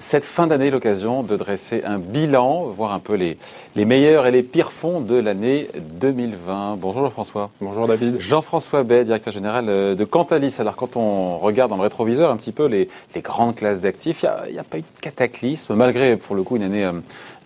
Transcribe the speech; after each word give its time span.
Cette 0.00 0.24
fin 0.24 0.48
d'année, 0.48 0.70
l'occasion 0.72 1.22
de 1.22 1.36
dresser 1.36 1.82
un 1.84 1.98
bilan, 1.98 2.64
voir 2.64 2.92
un 2.92 2.98
peu 2.98 3.14
les, 3.14 3.38
les 3.76 3.84
meilleurs 3.84 4.26
et 4.26 4.32
les 4.32 4.42
pires 4.42 4.72
fonds 4.72 5.00
de 5.00 5.14
l'année 5.14 5.68
2020. 6.00 6.78
Bonjour 6.80 7.02
Jean-François. 7.02 7.50
Bonjour 7.60 7.86
David. 7.86 8.18
Jean-François 8.18 8.82
Bay, 8.82 9.04
directeur 9.04 9.32
général 9.32 9.66
euh, 9.68 9.94
de 9.94 10.04
Cantalis. 10.04 10.56
Alors 10.58 10.74
quand 10.74 10.96
on 10.96 11.38
regarde 11.38 11.70
dans 11.70 11.76
le 11.76 11.82
rétroviseur 11.82 12.32
un 12.32 12.36
petit 12.36 12.52
peu 12.52 12.66
les, 12.66 12.88
les 13.14 13.20
grandes 13.20 13.54
classes 13.54 13.80
d'actifs, 13.80 14.24
il 14.48 14.52
n'y 14.52 14.58
a, 14.58 14.64
pas 14.64 14.78
eu 14.78 14.82
de 14.82 15.00
cataclysme, 15.00 15.76
malgré 15.76 16.16
pour 16.16 16.34
le 16.34 16.42
coup 16.42 16.56
une 16.56 16.64
année 16.64 16.90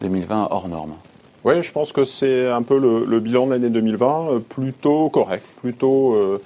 2020 0.00 0.45
euh, 0.45 0.46
hors 0.50 0.68
norme. 0.68 0.95
Oui, 1.45 1.61
je 1.61 1.73
pense 1.73 1.91
que 1.91 2.04
c'est 2.04 2.48
un 2.48 2.62
peu 2.62 2.79
le, 2.79 3.18
bilan 3.18 3.46
de 3.46 3.50
l'année 3.50 3.70
2020, 3.70 4.30
euh, 4.30 4.39
plutôt 4.39 5.09
correct, 5.11 5.45
plutôt... 5.61 6.14
Euh, 6.14 6.41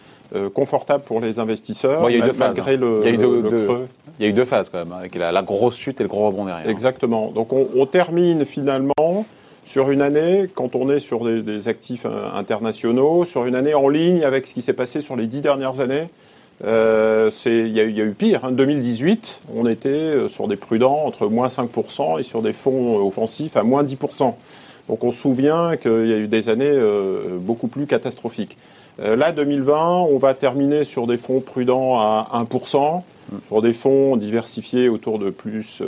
confortable 0.55 1.05
pour 1.05 1.21
les 1.21 1.39
investisseurs. 1.39 2.09
il 2.11 2.17
y 2.17 2.21
a 2.21 2.25
eu 2.25 2.29
deux 2.29 2.33
phases. 2.33 2.57
Malgré 2.57 2.77
le, 2.77 3.01
il, 3.03 3.07
y 3.07 3.09
a 3.09 3.15
eu 3.15 3.19
deux, 3.19 3.87
il 4.19 4.25
y 4.25 4.27
a 4.27 4.31
eu 4.31 4.33
deux 4.33 4.45
phases 4.45 4.71
quand 4.71 4.79
même, 4.79 4.93
avec 4.93 5.15
la, 5.15 5.43
grosse 5.43 5.77
chute 5.77 6.01
et 6.01 6.05
le 6.05 6.09
gros 6.09 6.27
rebond 6.27 6.47
derrière. 6.47 6.69
Exactement. 6.69 7.31
Donc 7.31 7.53
on, 7.53 7.87
termine 7.87 8.45
finalement 8.45 9.27
sur 9.65 9.91
une 9.91 10.01
année, 10.01 10.49
quand 10.55 10.75
on 10.75 10.91
est 10.91 11.01
sur 11.01 11.25
des, 11.25 11.69
actifs 11.69 12.07
euh, 12.07 12.31
internationaux, 12.35 13.25
sur 13.25 13.47
une 13.47 13.55
année 13.55 13.75
en 13.75 13.89
ligne 13.89 14.25
avec 14.25 14.47
ce 14.47 14.55
qui 14.55 14.63
s'est 14.63 14.73
passé 14.73 15.01
sur 15.01 15.17
les 15.17 15.27
dix 15.27 15.41
dernières 15.41 15.81
années. 15.81 16.09
Euh, 16.65 17.31
il, 17.45 17.69
y 17.69 17.81
a, 17.81 17.85
eu 17.85 18.15
pire. 18.17 18.45
En 18.45 18.49
hein. 18.49 18.53
2018, 18.53 19.41
on 19.55 19.67
était 19.67 20.29
sur 20.29 20.49
des 20.49 20.57
prudents 20.57 21.05
entre 21.05 21.27
moins 21.27 21.49
5% 21.49 22.19
et 22.19 22.23
sur 22.23 22.41
des 22.41 22.55
fonds 22.55 23.07
offensifs 23.07 23.57
à 23.57 23.63
moins 23.63 23.85
10%. 23.85 24.35
Donc 24.89 25.05
on 25.05 25.13
se 25.13 25.21
souvient 25.21 25.77
qu'il 25.77 26.07
y 26.07 26.15
a 26.15 26.17
eu 26.17 26.29
des 26.29 26.49
années 26.49 26.79
beaucoup 27.41 27.67
plus 27.67 27.87
catastrophiques. 27.87 28.57
Euh, 29.01 29.17
là, 29.17 29.33
2020, 29.33 30.07
on 30.11 30.19
va 30.19 30.35
terminer 30.35 30.85
sur 30.85 31.07
des 31.07 31.19
fonds 31.19 31.41
prudents 31.41 31.99
à 31.99 32.29
1%, 32.35 33.03
sur 33.49 33.63
des 33.63 33.73
fonds 33.73 34.17
diversifiés 34.17 34.89
autour 34.89 35.19
de 35.19 35.31
plus 35.31 35.83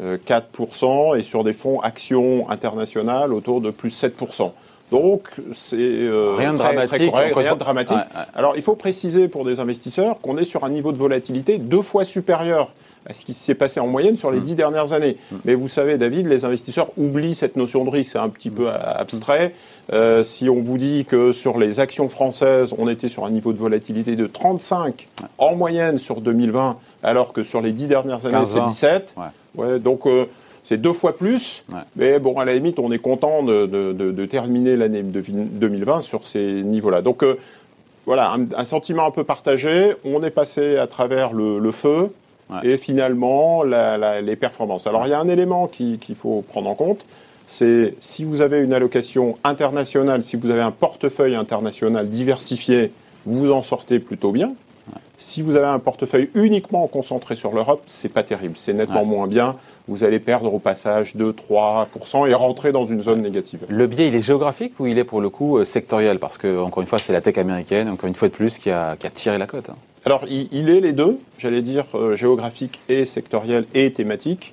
4% 0.00 1.12
euh, 1.12 1.14
et 1.14 1.22
sur 1.22 1.44
des 1.44 1.52
fonds 1.52 1.80
actions 1.80 2.50
internationales 2.50 3.32
autour 3.32 3.60
de 3.60 3.70
plus 3.70 3.90
7%. 4.02 4.52
Donc, 4.90 5.28
c'est 5.54 5.76
euh, 5.78 6.34
rien, 6.36 6.52
de 6.52 6.58
dramatique, 6.58 7.12
rien 7.12 7.54
de 7.54 7.58
dramatique. 7.58 7.96
Alors, 8.34 8.54
il 8.56 8.62
faut 8.62 8.76
préciser 8.76 9.28
pour 9.28 9.44
des 9.44 9.58
investisseurs 9.58 10.20
qu'on 10.20 10.36
est 10.36 10.44
sur 10.44 10.64
un 10.64 10.70
niveau 10.70 10.92
de 10.92 10.98
volatilité 10.98 11.58
deux 11.58 11.82
fois 11.82 12.04
supérieur 12.04 12.70
à 13.06 13.12
ce 13.12 13.24
qui 13.24 13.34
s'est 13.34 13.54
passé 13.54 13.80
en 13.80 13.86
moyenne 13.86 14.16
sur 14.16 14.30
les 14.30 14.38
mm. 14.38 14.44
dix 14.44 14.54
dernières 14.54 14.92
années. 14.92 15.16
Mm. 15.30 15.36
Mais 15.44 15.54
vous 15.54 15.68
savez, 15.68 15.98
David, 15.98 16.26
les 16.26 16.44
investisseurs 16.44 16.88
oublient 16.96 17.34
cette 17.34 17.56
notion 17.56 17.84
de 17.84 17.90
risque, 17.90 18.12
c'est 18.12 18.18
un 18.18 18.28
petit 18.28 18.50
peu 18.50 18.64
mm. 18.64 18.78
abstrait. 18.82 19.54
Euh, 19.92 20.22
si 20.22 20.48
on 20.48 20.60
vous 20.60 20.78
dit 20.78 21.04
que 21.04 21.32
sur 21.32 21.58
les 21.58 21.80
actions 21.80 22.08
françaises, 22.08 22.74
on 22.78 22.88
était 22.88 23.08
sur 23.08 23.24
un 23.26 23.30
niveau 23.30 23.52
de 23.52 23.58
volatilité 23.58 24.16
de 24.16 24.26
35 24.26 25.08
en 25.38 25.54
moyenne 25.54 25.98
sur 25.98 26.20
2020, 26.20 26.76
alors 27.02 27.32
que 27.32 27.42
sur 27.42 27.60
les 27.60 27.72
dix 27.72 27.86
dernières 27.86 28.24
années, 28.24 28.46
c'est 28.46 28.64
17. 28.64 29.14
Ouais. 29.56 29.78
donc 29.78 30.06
euh, 30.06 30.24
c'est 30.64 30.80
deux 30.80 30.92
fois 30.92 31.16
plus. 31.16 31.64
Mais 31.96 32.18
bon, 32.18 32.38
à 32.38 32.44
la 32.44 32.54
limite, 32.54 32.78
on 32.78 32.90
est 32.92 32.98
content 32.98 33.42
de, 33.42 34.26
terminer 34.26 34.76
l'année 34.76 35.02
2020 35.02 36.00
sur 36.00 36.26
ces 36.26 36.62
niveaux-là. 36.62 37.02
Donc 37.02 37.22
euh, 37.22 37.38
voilà, 38.06 38.36
un, 38.56 38.64
sentiment 38.64 39.06
un 39.06 39.10
peu 39.10 39.24
partagé. 39.24 39.94
On 40.04 40.22
est 40.22 40.30
passé 40.30 40.76
à 40.76 40.86
travers 40.86 41.32
le 41.32 41.70
feu 41.70 42.10
et 42.62 42.76
finalement 42.76 43.62
les 43.62 44.36
performances. 44.36 44.86
Alors 44.86 45.06
il 45.06 45.10
y 45.10 45.14
a 45.14 45.20
un 45.20 45.28
élément 45.28 45.66
qu'il 45.66 46.14
faut 46.14 46.42
prendre 46.42 46.68
en 46.68 46.74
compte, 46.74 47.04
c'est 47.46 47.94
si 48.00 48.24
vous 48.24 48.40
avez 48.40 48.60
une 48.60 48.72
allocation 48.72 49.38
internationale, 49.44 50.24
si 50.24 50.36
vous 50.36 50.50
avez 50.50 50.62
un 50.62 50.70
portefeuille 50.70 51.34
international 51.34 52.08
diversifié, 52.08 52.92
vous 53.26 53.50
en 53.50 53.62
sortez 53.62 53.98
plutôt 53.98 54.32
bien. 54.32 54.54
Si 55.18 55.42
vous 55.42 55.56
avez 55.56 55.66
un 55.66 55.78
portefeuille 55.78 56.30
uniquement 56.34 56.86
concentré 56.86 57.36
sur 57.36 57.52
l'Europe, 57.52 57.82
c'est 57.86 58.08
pas 58.08 58.22
terrible, 58.22 58.54
c'est 58.56 58.72
nettement 58.72 59.04
moins 59.04 59.26
bien. 59.26 59.56
Vous 59.86 60.04
allez 60.04 60.18
perdre 60.18 60.52
au 60.52 60.58
passage 60.58 61.14
2-3% 61.16 62.28
et 62.28 62.34
rentrer 62.34 62.72
dans 62.72 62.84
une 62.84 63.00
zone 63.02 63.22
négative. 63.22 63.64
Le 63.68 63.86
biais, 63.86 64.08
il 64.08 64.14
est 64.14 64.22
géographique 64.22 64.78
ou 64.80 64.86
il 64.86 64.98
est 64.98 65.04
pour 65.04 65.20
le 65.20 65.28
coup 65.28 65.58
euh, 65.58 65.64
sectoriel? 65.64 66.18
Parce 66.18 66.38
que, 66.38 66.58
encore 66.58 66.80
une 66.80 66.88
fois, 66.88 66.98
c'est 66.98 67.12
la 67.12 67.20
tech 67.20 67.38
américaine, 67.38 67.88
encore 67.88 68.08
une 68.08 68.14
fois 68.14 68.28
de 68.28 68.32
plus, 68.32 68.58
qui 68.58 68.70
a, 68.70 68.96
qui 68.96 69.06
a 69.06 69.10
tiré 69.10 69.38
la 69.38 69.46
cote. 69.46 69.70
Hein. 69.70 69.76
Alors, 70.06 70.24
il, 70.28 70.68
est 70.68 70.80
les 70.80 70.92
deux, 70.92 71.18
j'allais 71.38 71.62
dire 71.62 71.86
euh, 71.94 72.14
géographique 72.14 72.78
et 72.90 73.06
sectoriel 73.06 73.64
et 73.72 73.90
thématique. 73.90 74.52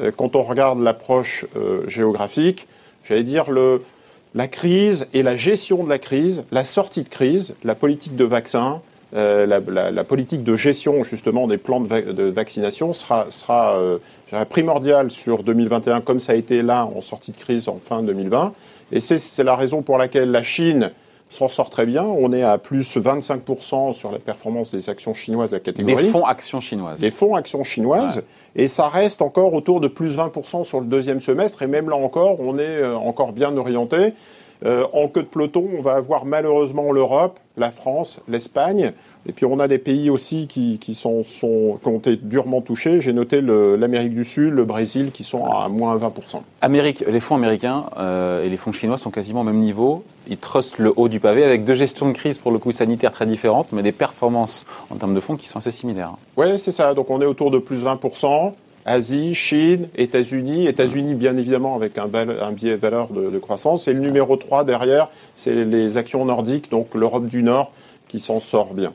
Euh, 0.00 0.12
quand 0.16 0.36
on 0.36 0.42
regarde 0.42 0.80
l'approche 0.80 1.44
euh, 1.56 1.88
géographique, 1.88 2.68
j'allais 3.04 3.24
dire 3.24 3.50
le, 3.50 3.82
la 4.36 4.46
crise 4.46 5.06
et 5.12 5.24
la 5.24 5.36
gestion 5.36 5.82
de 5.82 5.88
la 5.88 5.98
crise, 5.98 6.44
la 6.52 6.62
sortie 6.62 7.02
de 7.02 7.08
crise, 7.08 7.54
la 7.64 7.74
politique 7.74 8.14
de 8.14 8.24
vaccin, 8.24 8.80
la, 9.12 10.04
politique 10.04 10.42
de 10.42 10.56
gestion 10.56 11.04
justement 11.04 11.46
des 11.46 11.58
plans 11.58 11.80
de, 11.80 12.24
vaccination 12.24 12.92
sera, 12.92 13.26
sera 13.30 13.76
primordiale 14.48 15.10
sur 15.10 15.42
2021 15.42 16.00
comme 16.00 16.20
ça 16.20 16.32
a 16.32 16.36
été 16.36 16.62
là 16.62 16.86
en 16.86 17.00
sortie 17.00 17.32
de 17.32 17.36
crise 17.36 17.68
en 17.68 17.78
fin 17.84 18.02
2020. 18.02 18.54
Et 18.92 19.00
c'est 19.00 19.44
la 19.44 19.56
raison 19.56 19.82
pour 19.82 19.98
laquelle 19.98 20.30
la 20.30 20.42
Chine 20.42 20.92
s'en 21.32 21.48
sort 21.48 21.70
très 21.70 21.86
bien. 21.86 22.04
On 22.04 22.32
est 22.32 22.42
à 22.42 22.58
plus 22.58 22.96
25% 22.96 23.94
sur 23.94 24.12
la 24.12 24.18
performance 24.18 24.70
des 24.70 24.90
actions 24.90 25.14
chinoises 25.14 25.50
de 25.50 25.56
la 25.56 25.60
catégorie. 25.60 26.04
Des 26.04 26.10
fonds 26.10 26.26
actions 26.26 26.60
chinoises. 26.60 27.00
Des 27.00 27.10
fonds 27.10 27.34
actions 27.34 27.64
chinoises. 27.64 28.22
Et 28.54 28.68
ça 28.68 28.88
reste 28.88 29.22
encore 29.22 29.54
autour 29.54 29.80
de 29.80 29.88
plus 29.88 30.16
20% 30.16 30.64
sur 30.64 30.80
le 30.80 30.86
deuxième 30.86 31.20
semestre. 31.20 31.62
Et 31.62 31.66
même 31.66 31.88
là 31.88 31.96
encore, 31.96 32.38
on 32.40 32.58
est 32.58 32.62
euh, 32.62 32.96
encore 32.96 33.32
bien 33.32 33.56
orienté. 33.56 34.12
Euh, 34.64 34.84
en 34.92 35.08
queue 35.08 35.22
de 35.22 35.28
peloton, 35.28 35.68
on 35.76 35.82
va 35.82 35.94
avoir 35.94 36.24
malheureusement 36.24 36.92
l'Europe, 36.92 37.40
la 37.56 37.70
France, 37.70 38.20
l'Espagne. 38.28 38.92
Et 39.26 39.32
puis 39.32 39.44
on 39.44 39.58
a 39.58 39.68
des 39.68 39.78
pays 39.78 40.10
aussi 40.10 40.46
qui, 40.46 40.78
qui, 40.78 40.94
sont, 40.94 41.24
sont, 41.24 41.78
qui 41.82 41.88
ont 41.88 41.98
été 41.98 42.16
durement 42.16 42.60
touchés. 42.60 43.00
J'ai 43.00 43.12
noté 43.12 43.40
l'Amérique 43.40 44.14
du 44.14 44.24
Sud, 44.24 44.52
le 44.52 44.64
Brésil 44.64 45.10
qui 45.12 45.24
sont 45.24 45.44
à 45.46 45.68
moins 45.68 45.96
20%. 45.96 46.42
Amérique, 46.60 47.04
les 47.06 47.20
fonds 47.20 47.36
américains 47.36 47.84
euh, 47.98 48.44
et 48.44 48.48
les 48.48 48.56
fonds 48.56 48.72
chinois 48.72 48.98
sont 48.98 49.10
quasiment 49.10 49.40
au 49.40 49.44
même 49.44 49.58
niveau. 49.58 50.04
Ils 50.28 50.38
trustent 50.38 50.78
le 50.78 50.92
haut 50.96 51.08
du 51.08 51.18
pavé 51.18 51.44
avec 51.44 51.64
deux 51.64 51.74
gestions 51.74 52.08
de 52.08 52.12
crise 52.12 52.38
pour 52.38 52.52
le 52.52 52.58
coup 52.58 52.72
sanitaire 52.72 53.12
très 53.12 53.26
différentes, 53.26 53.68
mais 53.72 53.82
des 53.82 53.92
performances 53.92 54.64
en 54.90 54.96
termes 54.96 55.14
de 55.14 55.20
fonds 55.20 55.36
qui 55.36 55.48
sont 55.48 55.58
assez 55.58 55.72
similaires. 55.72 56.14
Oui, 56.36 56.58
c'est 56.58 56.72
ça. 56.72 56.94
Donc 56.94 57.10
on 57.10 57.20
est 57.20 57.26
autour 57.26 57.50
de 57.50 57.58
plus 57.58 57.84
20%. 57.84 58.52
Asie, 58.84 59.34
Chine, 59.34 59.88
États-Unis. 59.96 60.66
États-Unis, 60.66 61.14
bien 61.14 61.36
évidemment, 61.36 61.76
avec 61.76 61.98
un, 61.98 62.08
un 62.14 62.52
biais 62.52 62.76
valeur 62.76 63.08
de, 63.08 63.38
croissance. 63.38 63.88
Et 63.88 63.92
le 63.92 64.00
numéro 64.00 64.36
3 64.36 64.64
derrière, 64.64 65.08
c'est 65.36 65.54
les 65.54 65.96
actions 65.96 66.24
nordiques, 66.24 66.70
donc 66.70 66.94
l'Europe 66.94 67.26
du 67.26 67.42
Nord, 67.42 67.72
qui 68.08 68.20
s'en 68.20 68.40
sort 68.40 68.74
bien. 68.74 68.92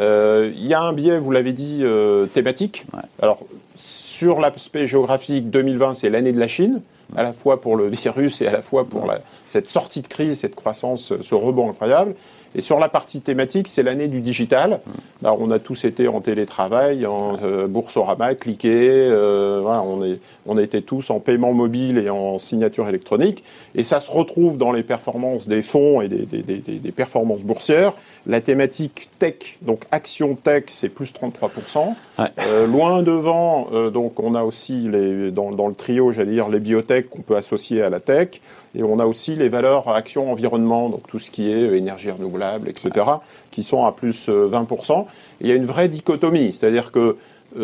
Euh, 0.00 0.52
il 0.54 0.66
y 0.66 0.74
a 0.74 0.82
un 0.82 0.92
biais, 0.92 1.18
vous 1.18 1.30
l'avez 1.30 1.52
dit, 1.52 1.80
euh, 1.82 2.26
thématique. 2.26 2.86
Alors, 3.20 3.40
sur 3.74 4.40
l'aspect 4.40 4.86
géographique, 4.86 5.50
2020, 5.50 5.94
c'est 5.94 6.10
l'année 6.10 6.32
de 6.32 6.38
la 6.38 6.48
Chine, 6.48 6.80
à 7.16 7.22
la 7.22 7.32
fois 7.32 7.60
pour 7.60 7.76
le 7.76 7.88
virus 7.88 8.40
et 8.40 8.46
à 8.46 8.52
la 8.52 8.62
fois 8.62 8.84
pour 8.84 9.06
la, 9.06 9.20
cette 9.46 9.66
sortie 9.66 10.02
de 10.02 10.08
crise, 10.08 10.40
cette 10.40 10.54
croissance, 10.54 11.12
ce 11.20 11.34
rebond 11.34 11.70
incroyable. 11.70 12.14
Et 12.54 12.60
sur 12.60 12.78
la 12.78 12.88
partie 12.88 13.20
thématique, 13.20 13.68
c'est 13.68 13.82
l'année 13.82 14.08
du 14.08 14.20
digital. 14.20 14.80
Alors, 15.22 15.40
on 15.40 15.50
a 15.50 15.58
tous 15.58 15.84
été 15.84 16.08
en 16.08 16.20
télétravail, 16.20 17.06
en 17.06 17.36
euh, 17.42 17.66
boursorama, 17.66 18.34
cliqué. 18.34 19.08
Euh, 19.10 19.60
voilà, 19.62 19.82
on, 19.82 20.04
est, 20.04 20.20
on 20.46 20.58
était 20.58 20.82
tous 20.82 21.10
en 21.10 21.20
paiement 21.20 21.52
mobile 21.52 21.98
et 21.98 22.10
en 22.10 22.38
signature 22.38 22.88
électronique. 22.88 23.42
Et 23.74 23.82
ça 23.82 24.00
se 24.00 24.10
retrouve 24.10 24.56
dans 24.56 24.72
les 24.72 24.82
performances 24.82 25.48
des 25.48 25.62
fonds 25.62 26.00
et 26.00 26.08
des, 26.08 26.26
des, 26.26 26.42
des, 26.42 26.58
des 26.58 26.92
performances 26.92 27.42
boursières. 27.42 27.92
La 28.26 28.40
thématique 28.40 29.08
tech, 29.18 29.58
donc 29.60 29.84
action 29.90 30.34
tech, 30.34 30.64
c'est 30.68 30.88
plus 30.88 31.12
33%. 31.12 31.94
Euh, 32.18 32.66
loin 32.66 33.02
devant, 33.02 33.68
euh, 33.72 33.90
donc 33.90 34.18
on 34.20 34.34
a 34.34 34.42
aussi 34.44 34.88
les, 34.88 35.30
dans, 35.30 35.50
dans 35.50 35.68
le 35.68 35.74
trio, 35.74 36.12
j'allais 36.12 36.32
dire, 36.32 36.48
les 36.48 36.60
biotech 36.60 37.10
qu'on 37.10 37.22
peut 37.22 37.36
associer 37.36 37.82
à 37.82 37.90
la 37.90 38.00
tech. 38.00 38.40
Et 38.76 38.82
on 38.82 38.98
a 38.98 39.06
aussi 39.06 39.36
les 39.36 39.48
valeurs 39.48 39.88
action 39.88 40.32
environnement, 40.32 40.88
donc 40.88 41.06
tout 41.06 41.18
ce 41.18 41.30
qui 41.30 41.50
est 41.50 41.70
euh, 41.70 41.76
énergie 41.76 42.10
renouvelable, 42.10 42.43
etc., 42.66 43.06
qui 43.50 43.62
sont 43.62 43.84
à 43.84 43.92
plus 43.92 44.28
20%. 44.28 44.30
Euh, 44.30 45.02
il 45.40 45.48
y 45.48 45.52
a 45.52 45.54
une 45.54 45.66
vraie 45.66 45.88
dichotomie, 45.88 46.56
c'est-à-dire 46.58 46.92
que 46.92 47.16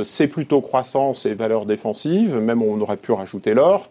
c'est 0.04 0.28
plutôt 0.28 0.60
croissance 0.60 1.26
et 1.26 1.34
valeurs 1.34 1.66
défensives, 1.66 2.37
même 2.37 2.62
on 2.62 2.81
aurait 2.81 2.96
pu 2.96 3.12
rajouter 3.12 3.54
l'or, 3.54 3.88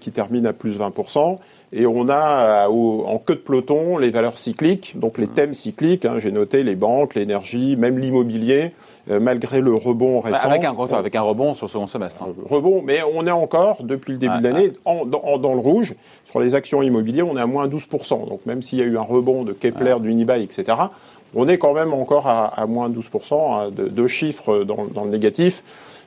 qui 0.00 0.10
termine 0.10 0.46
à 0.46 0.52
plus 0.52 0.78
20%. 0.78 1.38
Et 1.72 1.84
on 1.84 2.08
a 2.08 2.68
en 2.68 3.18
queue 3.18 3.34
de 3.34 3.40
peloton 3.40 3.98
les 3.98 4.10
valeurs 4.10 4.38
cycliques, 4.38 4.98
donc 4.98 5.18
les 5.18 5.26
thèmes 5.26 5.52
cycliques. 5.52 6.04
Hein, 6.04 6.18
J'ai 6.18 6.30
noté 6.30 6.62
les 6.62 6.76
banques, 6.76 7.14
l'énergie, 7.14 7.76
même 7.76 7.98
l'immobilier, 7.98 8.72
malgré 9.08 9.60
le 9.60 9.74
rebond 9.74 10.20
récent. 10.20 10.48
Avec 10.48 10.64
un, 10.64 10.74
avec 10.74 11.16
un 11.16 11.22
rebond 11.22 11.54
sur 11.54 11.68
ce 11.68 11.74
second 11.74 11.86
semestre. 11.86 12.22
Hein. 12.22 12.34
Rebond, 12.48 12.82
mais 12.82 13.00
on 13.02 13.26
est 13.26 13.32
encore, 13.32 13.82
depuis 13.82 14.12
le 14.12 14.18
début 14.18 14.38
de 14.38 14.44
l'année, 14.44 14.72
dans, 14.84 15.54
le 15.54 15.60
rouge. 15.60 15.94
Sur 16.24 16.40
les 16.40 16.54
actions 16.54 16.82
immobilières, 16.82 17.28
on 17.28 17.36
est 17.36 17.40
à 17.40 17.46
moins 17.46 17.66
12%. 17.68 18.28
Donc 18.28 18.46
même 18.46 18.62
s'il 18.62 18.78
y 18.78 18.82
a 18.82 18.84
eu 18.84 18.96
un 18.96 19.02
rebond 19.02 19.42
de 19.42 19.52
Kepler, 19.52 19.96
d'Unibail, 20.00 20.44
etc., 20.44 20.78
on 21.34 21.48
est 21.48 21.58
quand 21.58 21.74
même 21.74 21.92
encore 21.92 22.26
à, 22.26 22.66
moins 22.66 22.88
12%, 22.88 23.74
de 23.74 23.88
deux 23.88 24.08
chiffres 24.08 24.64
dans, 24.64 25.04
le 25.04 25.10
négatif. 25.10 25.62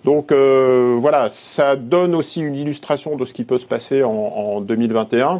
Donc 0.06 0.32
euh, 0.32 0.96
voilà, 0.98 1.30
ça 1.30 1.76
donne 1.76 2.16
aussi 2.16 2.42
une 2.42 2.56
illustration 2.56 3.16
de 3.16 3.26
ce 3.26 3.34
qui 3.34 3.44
peut 3.44 3.58
se 3.58 3.66
passer 3.66 4.04
en, 4.04 4.62
2021. 4.62 5.36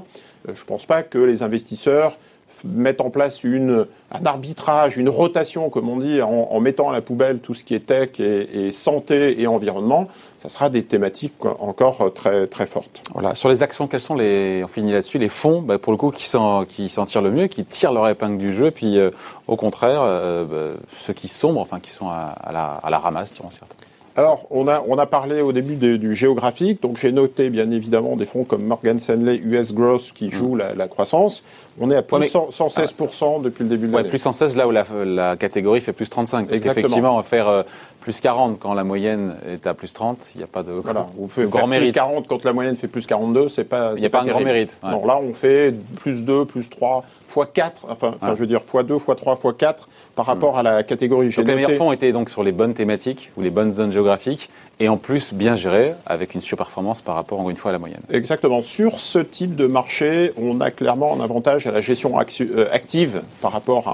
Euh, 0.48 0.52
je 0.54 0.62
ne 0.62 0.66
pense 0.66 0.86
pas 0.86 1.04
que 1.04 1.18
les 1.18 1.44
investisseurs 1.44 2.18
mettre 2.64 3.06
en 3.06 3.10
place 3.10 3.44
une, 3.44 3.86
un 4.12 4.26
arbitrage, 4.26 4.98
une 4.98 5.10
rotation, 5.10 5.70
comme 5.70 5.90
on 5.90 5.98
dit, 5.98 6.22
en, 6.22 6.60
mettant 6.60 6.90
à 6.90 6.94
la 6.94 7.02
poubelle 7.02 7.40
tout 7.40 7.54
ce 7.54 7.64
qui 7.64 7.76
est 7.76 7.86
tech 7.86 8.20
et, 8.20 8.72
santé 8.72 9.42
et 9.42 9.48
environnement, 9.48 10.08
ça 10.38 10.50
sera 10.50 10.70
des 10.70 10.84
thématiques 10.84 11.46
encore 11.46 12.14
très, 12.14 12.48
très 12.48 12.66
fortes. 12.66 13.02
Voilà. 13.14 13.36
Sur 13.36 13.50
les 13.50 13.64
actions, 13.64 13.88
quels 13.88 14.00
sont 14.00 14.16
les, 14.16 14.64
on 14.64 14.86
là-dessus, 14.88 15.18
les 15.18 15.30
fonds, 15.30 15.62
bah, 15.62 15.78
pour 15.78 15.92
le 15.92 15.98
coup, 15.98 16.12
qui 16.12 16.26
s'en, 16.26 16.66
qui 16.66 16.88
tirent 16.88 17.22
le 17.22 17.32
mieux, 17.32 17.48
qui 17.48 17.66
tirent 17.66 17.94
leur 17.94 18.08
épingle 18.08 18.38
du 18.38 18.54
jeu, 18.54 18.72
puis 18.72 18.98
euh, 18.98 19.12
au 19.48 19.56
contraire, 19.56 20.02
euh, 20.02 20.46
bah, 20.46 20.80
ceux 20.98 21.14
qui 21.14 21.28
sombrent, 21.28 21.62
enfin, 21.62 21.80
qui 21.80 21.92
sont 21.92 22.10
à, 22.10 22.52
la, 22.52 22.80
à 22.84 22.90
la 22.90 23.00
ramasse, 23.00 23.34
diront 23.34 23.52
certains. 23.52 23.76
Alors, 24.16 24.46
on 24.50 24.68
a, 24.68 24.84
on 24.88 24.98
a 24.98 25.06
parlé 25.06 25.42
au 25.42 25.52
début 25.52 25.76
du 25.76 26.16
géographique, 26.16 26.82
donc 26.82 26.98
j'ai 26.98 27.12
noté 27.12 27.50
bien 27.50 27.70
évidemment 27.72 28.16
des 28.16 28.26
fonds 28.26 28.44
comme 28.44 28.64
Morgan 28.64 29.00
Stanley 29.00 29.38
US 29.38 29.74
Growth 29.74 30.12
qui 30.14 30.30
jouent 30.32 30.56
la, 30.56 30.74
la 30.74 30.88
croissance. 30.88 31.44
On 31.80 31.90
est 31.92 31.96
à 31.96 32.02
plus 32.02 32.18
116% 32.18 33.42
depuis 33.42 33.64
le 33.64 33.70
début 33.70 33.88
de 33.88 33.94
l'année. 33.94 34.10
plus 34.10 34.18
116 34.18 34.58
là 34.58 34.68
où 34.68 34.72
la, 34.72 34.86
la, 35.06 35.38
catégorie 35.38 35.80
fait 35.80 35.94
plus 35.94 36.10
35. 36.10 36.48
Parce 36.48 36.60
qu'effectivement, 36.60 37.22
faire 37.24 37.48
euh, 37.48 37.64
plus 38.10 38.22
40 38.22 38.58
quand 38.58 38.74
la 38.74 38.84
moyenne 38.84 39.36
est 39.48 39.68
à 39.68 39.76
plus 39.76 39.94
30. 39.94 40.32
Il 40.34 40.40
n'y 40.40 40.44
a 40.44 40.48
pas 40.48 40.64
de, 40.64 40.72
voilà, 40.72 41.06
on 41.20 41.28
fait 41.28 41.46
grand 41.46 41.68
mérite. 41.68 41.94
Plus 41.94 42.00
40 42.00 42.28
quand 42.28 42.44
la 42.44 42.54
moyenne 42.54 42.76
fait 42.76 42.88
plus 42.88 43.06
42, 43.06 43.50
c'est 43.50 43.66
pas. 43.66 43.94
Il 43.96 44.00
n'y 44.00 44.08
a 44.08 44.10
pas, 44.10 44.22
un 44.22 44.26
grand 44.26 44.40
mérite. 44.40 44.76
Non, 44.82 45.06
là, 45.06 45.20
on 45.20 45.36
fait 45.36 45.76
plus 45.98 46.24
2, 46.24 46.46
plus 46.46 46.72
3, 46.72 47.06
fois 47.28 47.46
4, 47.46 47.86
enfin, 47.88 48.16
enfin 48.16 48.34
je 48.34 48.40
veux 48.40 48.48
dire 48.48 48.64
fois 48.64 48.82
2, 48.82 48.98
fois 48.98 49.16
3, 49.16 49.36
fois 49.36 49.54
4 49.54 49.88
par 50.16 50.26
rapport 50.26 50.58
à 50.58 50.64
la 50.64 50.82
catégorie. 50.82 51.30
Donc 51.30 51.48
les 51.48 51.56
meilleurs 51.56 51.74
fonds 51.74 51.92
étaient 51.92 52.12
donc 52.12 52.30
sur 52.30 52.44
les 52.44 52.52
bonnes 52.52 52.74
thématiques 52.74 53.32
ou 53.38 53.42
les 53.42 53.52
bonnes 53.52 53.74
zones 53.74 53.92
géographiques 53.92 54.50
et 54.80 54.88
en 54.88 54.98
plus 54.98 55.34
bien 55.34 55.56
gérés 55.56 55.94
avec 56.06 56.34
une 56.36 56.42
surperformance 56.42 57.02
par 57.02 57.16
rapport 57.16 57.40
encore 57.40 57.50
une 57.50 57.58
fois 57.58 57.70
à 57.70 57.74
la 57.74 57.80
moyenne. 57.80 58.02
Exactement. 58.12 58.64
Sur 58.64 59.00
ce 59.00 59.20
type 59.20 59.56
de 59.56 59.68
marché, 59.68 60.32
on 60.38 60.62
a 60.62 60.72
clairement 60.72 61.14
un 61.14 61.22
avantage 61.22 61.68
à 61.68 61.72
la 61.72 61.82
gestion 61.82 62.18
euh, 62.18 62.66
active 62.72 63.22
par 63.42 63.52
rapport 63.52 63.88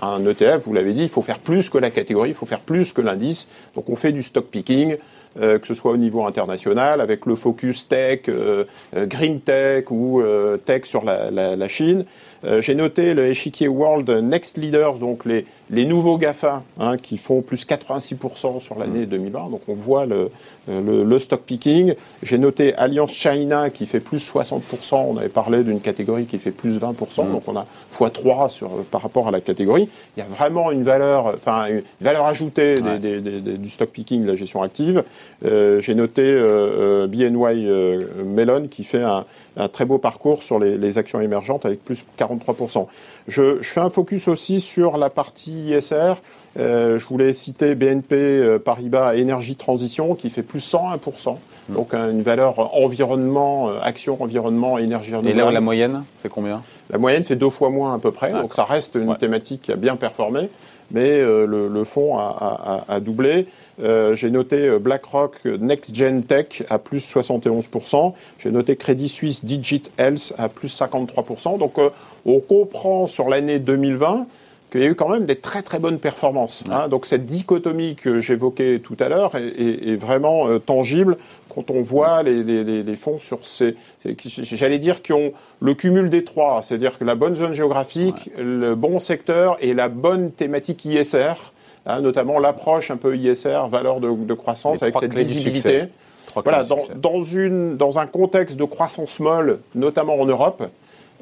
à 0.00 0.14
un, 0.14 0.26
ETF. 0.26 0.62
Vous 0.66 0.72
l'avez 0.72 0.92
dit, 0.92 1.02
il 1.02 1.08
faut 1.08 1.22
faire 1.22 1.38
plus 1.38 1.68
que 1.68 1.78
la 1.78 1.90
catégorie, 1.90 2.30
il 2.30 2.34
faut 2.34 2.46
faire 2.46 2.60
plus 2.60 2.92
que 2.92 3.00
l'indice. 3.00 3.48
Donc 3.74 3.88
on 3.88 3.96
fait 3.96 4.12
du 4.12 4.22
stock 4.22 4.46
picking. 4.46 4.96
Euh, 5.38 5.60
que 5.60 5.66
ce 5.68 5.74
soit 5.74 5.92
au 5.92 5.96
niveau 5.96 6.26
international, 6.26 7.00
avec 7.00 7.24
le 7.24 7.36
focus 7.36 7.86
tech, 7.86 8.22
euh, 8.28 8.64
green 8.92 9.40
tech 9.40 9.84
ou 9.90 10.22
tech 10.64 10.86
sur 10.86 11.04
la, 11.04 11.30
la, 11.30 11.54
la 11.54 11.68
Chine. 11.68 12.04
J'ai 12.60 12.74
noté 12.74 13.12
le 13.12 13.26
échiquier 13.26 13.68
World 13.68 14.08
Next 14.08 14.56
Leaders, 14.56 14.94
donc 14.94 15.26
les, 15.26 15.44
les 15.68 15.84
nouveaux 15.84 16.16
GAFA 16.16 16.62
hein, 16.78 16.96
qui 16.96 17.18
font 17.18 17.42
plus 17.42 17.66
86% 17.66 18.60
sur 18.60 18.78
l'année 18.78 19.04
2020. 19.04 19.50
Donc 19.50 19.60
on 19.68 19.74
voit 19.74 20.06
le, 20.06 20.30
le, 20.66 21.04
le 21.04 21.18
stock 21.18 21.42
picking. 21.42 21.94
J'ai 22.22 22.38
noté 22.38 22.74
Alliance 22.74 23.12
China 23.12 23.68
qui 23.68 23.84
fait 23.84 24.00
plus 24.00 24.26
60%. 24.26 24.94
On 24.94 25.18
avait 25.18 25.28
parlé 25.28 25.62
d'une 25.62 25.80
catégorie 25.80 26.24
qui 26.24 26.38
fait 26.38 26.50
plus 26.50 26.78
20%. 26.78 27.26
Mm. 27.26 27.32
Donc 27.32 27.42
on 27.46 27.56
a 27.56 27.66
x3 27.98 28.48
sur, 28.48 28.70
par 28.90 29.02
rapport 29.02 29.28
à 29.28 29.30
la 29.30 29.42
catégorie. 29.42 29.90
Il 30.16 30.20
y 30.20 30.22
a 30.22 30.28
vraiment 30.28 30.70
une 30.70 30.82
valeur, 30.82 31.26
enfin 31.26 31.66
une 31.66 31.82
valeur 32.00 32.24
ajoutée 32.24 32.76
des, 32.76 33.20
des, 33.20 33.20
des, 33.20 33.58
du 33.58 33.68
stock 33.68 33.90
picking, 33.90 34.22
de 34.22 34.28
la 34.28 34.36
gestion 34.36 34.62
active. 34.62 35.04
Euh, 35.44 35.80
J'ai 35.80 35.94
noté 35.94 36.22
euh, 36.22 37.04
euh 37.04 37.06
BNY 37.06 37.66
euh, 37.66 38.04
Mellon 38.24 38.68
qui 38.68 38.84
fait 38.84 39.02
un, 39.02 39.24
un, 39.56 39.68
très 39.68 39.84
beau 39.84 39.98
parcours 39.98 40.42
sur 40.42 40.58
les, 40.58 40.76
les 40.76 40.98
actions 40.98 41.20
émergentes 41.20 41.64
avec 41.64 41.84
plus 41.84 42.04
43%. 42.18 42.86
Je, 43.28 43.62
je, 43.62 43.68
fais 43.68 43.80
un 43.80 43.90
focus 43.90 44.28
aussi 44.28 44.60
sur 44.60 44.98
la 44.98 45.10
partie 45.10 45.70
ISR. 45.70 46.14
Je 46.56 47.06
voulais 47.06 47.32
citer 47.32 47.74
BNP 47.74 48.58
Paribas 48.64 49.14
Énergie 49.14 49.56
Transition 49.56 50.14
qui 50.14 50.30
fait 50.30 50.42
plus 50.42 50.60
101%. 50.60 51.36
Mmh. 51.68 51.74
Donc 51.74 51.94
une 51.94 52.22
valeur 52.22 52.74
environnement, 52.74 53.70
action 53.80 54.20
environnement, 54.20 54.76
énergie 54.76 55.14
renouvelable. 55.14 55.40
Et 55.40 55.44
là, 55.44 55.50
la 55.52 55.60
moyenne 55.60 56.02
fait 56.22 56.28
combien? 56.28 56.62
La 56.90 56.98
moyenne 56.98 57.24
fait 57.24 57.36
deux 57.36 57.50
fois 57.50 57.70
moins 57.70 57.94
à 57.94 57.98
peu 57.98 58.10
près. 58.10 58.32
Donc 58.32 58.54
ça 58.54 58.64
reste 58.64 58.96
une 58.96 59.16
thématique 59.16 59.62
qui 59.62 59.72
a 59.72 59.76
bien 59.76 59.96
performé 59.96 60.48
mais 60.90 61.20
euh, 61.20 61.46
le, 61.46 61.68
le, 61.68 61.84
fonds 61.84 62.18
a, 62.18 62.84
a, 62.88 62.94
a 62.94 63.00
doublé. 63.00 63.46
Euh, 63.82 64.14
j'ai 64.14 64.30
noté 64.30 64.68
euh, 64.68 64.78
BlackRock 64.78 65.44
Next 65.44 65.94
Gen 65.94 66.22
Tech 66.22 66.62
à 66.68 66.78
plus 66.78 67.14
71%. 67.14 68.12
J'ai 68.38 68.50
noté 68.50 68.76
Crédit 68.76 69.08
Suisse 69.08 69.44
Digit 69.44 69.84
Health 69.98 70.34
à 70.38 70.48
plus 70.48 70.78
53%. 70.78 71.58
Donc 71.58 71.76
on 72.26 72.40
comprend 72.40 73.06
sur 73.06 73.28
l'année 73.28 73.58
2020 73.58 74.26
qu'il 74.70 74.80
y 74.80 74.84
a 74.84 74.86
eu 74.86 74.94
quand 74.94 75.08
même 75.08 75.26
des 75.26 75.36
très 75.36 75.62
très 75.62 75.78
bonnes 75.78 75.98
performances. 75.98 76.62
Hein. 76.70 76.88
Donc 76.88 77.06
cette 77.06 77.26
dichotomie 77.26 77.96
que 77.96 78.20
j'évoquais 78.20 78.78
tout 78.78 78.96
à 78.98 79.08
l'heure 79.08 79.34
est, 79.34 79.48
est, 79.48 79.88
est, 79.90 79.96
vraiment 79.96 80.48
euh, 80.48 80.58
tangible 80.58 81.16
quand 81.48 81.70
on 81.70 81.82
voit 81.82 82.22
les, 82.22 82.42
les, 82.42 82.82
les 82.82 82.96
fonds 82.96 83.18
sur 83.18 83.46
ces, 83.46 83.74
j'allais 84.24 84.78
dire, 84.78 85.02
qui 85.02 85.12
ont 85.12 85.32
le 85.60 85.74
cumul 85.74 86.08
des 86.08 86.24
trois, 86.24 86.62
c'est-à-dire 86.62 86.98
que 86.98 87.04
la 87.04 87.16
bonne 87.16 87.34
zone 87.34 87.52
géographique, 87.52 88.30
ouais. 88.36 88.42
le 88.44 88.74
bon 88.74 89.00
secteur 89.00 89.56
et 89.60 89.74
la 89.74 89.88
bonne 89.88 90.30
thématique 90.30 90.84
ISR, 90.84 91.52
hein, 91.86 92.00
notamment 92.00 92.38
l'approche 92.38 92.90
un 92.90 92.96
peu 92.96 93.16
ISR, 93.16 93.68
valeur 93.68 94.00
de, 94.00 94.10
de 94.12 94.34
croissance 94.34 94.82
avec 94.82 94.94
cette 94.98 95.14
visibilité. 95.14 95.84
Voilà, 96.34 96.62
dans, 96.62 96.78
dans, 96.94 97.20
une, 97.20 97.76
dans 97.76 97.98
un 97.98 98.06
contexte 98.06 98.56
de 98.56 98.64
croissance 98.64 99.18
molle, 99.18 99.58
notamment 99.74 100.14
en 100.14 100.26
Europe, 100.26 100.62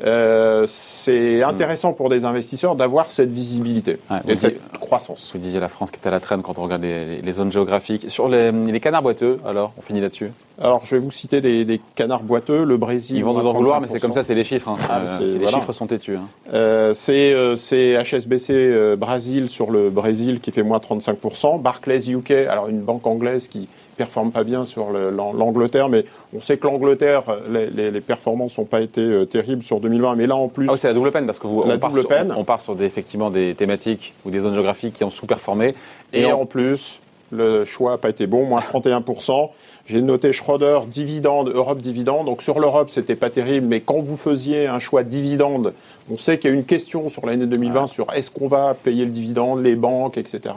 euh, 0.04 0.64
c'est 0.68 1.42
intéressant 1.42 1.92
pour 1.92 2.08
des 2.08 2.24
investisseurs 2.24 2.76
d'avoir 2.76 3.10
cette 3.10 3.30
visibilité 3.30 3.98
ouais, 4.10 4.18
et 4.28 4.36
cette 4.36 4.60
croissance. 4.78 5.30
Vous 5.32 5.40
disiez 5.40 5.60
la 5.60 5.68
France 5.68 5.90
qui 5.90 5.98
est 6.00 6.06
à 6.06 6.10
la 6.10 6.20
traîne 6.20 6.42
quand 6.42 6.58
on 6.58 6.62
regarde 6.62 6.82
les, 6.82 7.20
les 7.20 7.32
zones 7.32 7.50
géographiques. 7.50 8.10
Sur 8.10 8.28
les, 8.28 8.52
les, 8.52 8.80
canards 8.80 9.02
boiteux, 9.02 9.40
alors, 9.46 9.72
on 9.76 9.82
finit 9.82 10.00
là-dessus? 10.00 10.30
Alors, 10.60 10.84
je 10.84 10.96
vais 10.96 11.00
vous 11.00 11.12
citer 11.12 11.40
des, 11.40 11.64
des 11.64 11.80
canards 11.94 12.24
boiteux. 12.24 12.64
Le 12.64 12.76
Brésil. 12.76 13.16
Ils 13.16 13.24
vont 13.24 13.34
nous 13.34 13.46
en 13.46 13.52
vouloir, 13.52 13.80
mais 13.80 13.86
c'est 13.86 14.00
comme 14.00 14.12
ça, 14.12 14.24
c'est 14.24 14.34
les 14.34 14.44
chiffres. 14.44 14.68
Hein. 14.68 14.76
Ah, 14.88 15.00
euh, 15.00 15.18
les 15.20 15.38
voilà. 15.38 15.58
chiffres 15.58 15.72
sont 15.72 15.86
têtus. 15.86 16.16
Hein. 16.16 16.26
Euh, 16.52 16.94
c'est 16.94 17.96
HSBC 18.02 18.52
euh, 18.52 18.96
Brésil 18.96 19.48
sur 19.48 19.70
le 19.70 19.90
Brésil 19.90 20.40
qui 20.40 20.50
fait 20.50 20.64
moins 20.64 20.78
35%. 20.78 21.62
Barclays 21.62 22.10
UK, 22.10 22.32
alors 22.32 22.68
une 22.68 22.80
banque 22.80 23.06
anglaise 23.06 23.46
qui 23.46 23.68
performe 23.96 24.30
pas 24.30 24.44
bien 24.44 24.64
sur 24.64 24.90
l'Angleterre, 24.92 25.88
mais 25.88 26.04
on 26.32 26.40
sait 26.40 26.56
que 26.56 26.68
l'Angleterre, 26.68 27.24
les, 27.50 27.68
les, 27.68 27.90
les, 27.90 28.00
performances 28.00 28.56
n'ont 28.56 28.64
pas 28.64 28.80
été 28.80 29.26
terribles 29.26 29.64
sur 29.64 29.80
2020, 29.80 30.14
mais 30.14 30.28
là 30.28 30.36
en 30.36 30.46
plus. 30.46 30.68
Ah 30.70 30.76
c'est 30.76 30.86
la 30.86 30.94
double 30.94 31.10
peine 31.10 31.26
parce 31.26 31.40
que 31.40 31.48
vous, 31.48 31.64
la 31.66 31.74
on, 31.74 31.78
part 31.80 31.96
sur, 31.96 32.06
peine. 32.06 32.32
On, 32.36 32.42
on, 32.42 32.44
part 32.44 32.60
sur 32.60 32.76
des, 32.76 32.84
effectivement 32.84 33.28
des 33.28 33.56
thématiques 33.56 34.14
ou 34.24 34.30
des 34.30 34.38
zones 34.38 34.54
géographiques 34.54 34.94
qui 34.94 35.02
ont 35.02 35.10
sous-performé. 35.10 35.74
Et, 36.12 36.20
et 36.20 36.32
en, 36.32 36.42
en 36.42 36.46
plus, 36.46 37.00
le 37.30 37.64
choix 37.64 37.92
n'a 37.92 37.98
pas 37.98 38.08
été 38.10 38.26
bon, 38.26 38.44
moins 38.44 38.60
31%. 38.60 39.50
J'ai 39.86 40.02
noté 40.02 40.34
Schroeder, 40.34 40.80
dividende, 40.86 41.50
Europe 41.54 41.80
dividende. 41.80 42.26
Donc 42.26 42.42
sur 42.42 42.60
l'Europe, 42.60 42.90
c'était 42.90 43.16
pas 43.16 43.30
terrible, 43.30 43.66
mais 43.66 43.80
quand 43.80 44.00
vous 44.00 44.18
faisiez 44.18 44.66
un 44.66 44.78
choix 44.78 45.02
dividende, 45.02 45.72
on 46.10 46.18
sait 46.18 46.38
qu'il 46.38 46.50
y 46.50 46.52
a 46.52 46.56
une 46.56 46.64
question 46.64 47.08
sur 47.08 47.24
l'année 47.24 47.46
2020 47.46 47.80
ouais. 47.80 47.88
sur 47.88 48.12
est-ce 48.12 48.30
qu'on 48.30 48.48
va 48.48 48.74
payer 48.74 49.06
le 49.06 49.10
dividende, 49.10 49.62
les 49.62 49.76
banques, 49.76 50.18
etc. 50.18 50.54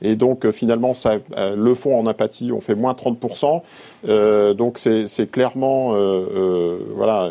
Et 0.00 0.16
donc 0.16 0.46
euh, 0.46 0.52
finalement, 0.52 0.94
ça, 0.94 1.16
euh, 1.36 1.56
le 1.56 1.74
fonds 1.74 1.98
en 1.98 2.06
apathie, 2.06 2.52
on 2.52 2.60
fait 2.60 2.74
moins 2.74 2.92
30%. 2.92 3.60
Euh, 4.08 4.54
donc 4.54 4.78
c'est 4.78 5.30
clairement, 5.30 5.94
euh, 5.94 5.96
euh, 5.98 6.78
voilà 6.96 7.28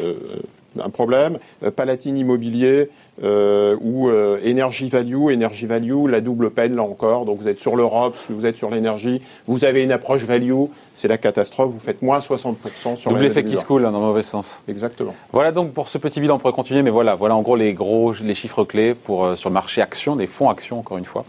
un 0.83 0.89
problème. 0.89 1.38
Euh, 1.63 1.71
Palatine 1.71 2.17
Immobilier 2.17 2.89
euh, 3.24 3.75
ou 3.81 4.09
euh, 4.09 4.39
Energy 4.45 4.89
Value. 4.89 5.33
Energy 5.33 5.65
Value, 5.65 6.07
la 6.07 6.21
double 6.21 6.51
peine 6.51 6.75
là 6.75 6.83
encore. 6.83 7.25
Donc 7.25 7.39
vous 7.39 7.48
êtes 7.48 7.59
sur 7.59 7.75
l'Europe, 7.75 8.15
vous 8.29 8.45
êtes 8.45 8.57
sur 8.57 8.69
l'énergie, 8.69 9.21
vous 9.48 9.65
avez 9.65 9.83
une 9.83 9.91
approche 9.91 10.21
value, 10.21 10.65
c'est 10.95 11.07
la 11.07 11.17
catastrophe. 11.17 11.71
Vous 11.71 11.79
faites 11.79 12.01
moins 12.01 12.19
60% 12.19 12.95
sur 12.95 13.12
Double 13.12 13.25
effet 13.25 13.43
qui 13.43 13.55
se 13.55 13.65
coule 13.65 13.83
dans 13.83 13.91
le 13.91 14.00
mauvais 14.00 14.21
sens. 14.21 14.62
Exactement. 14.67 15.13
Voilà 15.31 15.51
donc 15.51 15.74
pour 15.74 15.89
ce 15.89 15.98
petit 15.98 16.19
bilan, 16.19 16.36
on 16.36 16.39
pourrait 16.39 16.53
continuer, 16.53 16.81
mais 16.81 16.89
voilà, 16.89 17.15
voilà 17.15 17.36
en 17.36 17.41
gros 17.41 17.55
les 17.55 17.74
gros, 17.74 18.13
les 18.21 18.36
chiffres 18.36 18.63
clés 18.63 18.93
pour 18.93 19.25
euh, 19.25 19.36
sur 19.36 19.50
le 19.50 19.53
marché 19.53 19.81
action, 19.81 20.15
des 20.15 20.27
fonds 20.27 20.50
actions 20.50 20.79
encore 20.79 20.98
une 20.98 21.05
fois. 21.05 21.25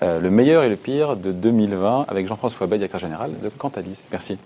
Le 0.00 0.30
meilleur 0.30 0.62
et 0.62 0.68
le 0.68 0.76
pire 0.76 1.16
de 1.16 1.32
2020 1.32 2.04
avec 2.06 2.28
Jean-François 2.28 2.68
Bay, 2.68 2.76
directeur 2.76 3.00
général 3.00 3.32
de 3.42 3.48
Cantalis. 3.48 4.06
Merci. 4.12 4.38